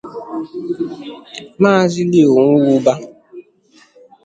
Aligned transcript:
Maazị 1.61 2.03
Leo 2.11 2.33
Nwuba 2.51 2.93